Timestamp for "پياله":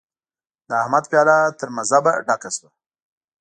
1.11-1.37